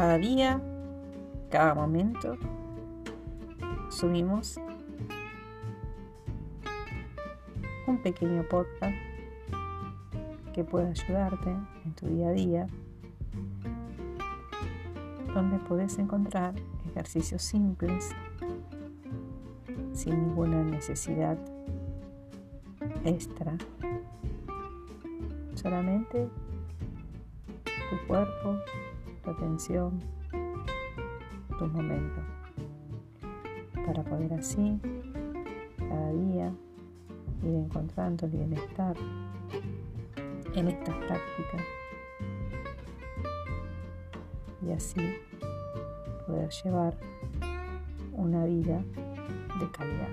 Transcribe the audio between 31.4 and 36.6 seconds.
tu momento. Para poder así, cada día,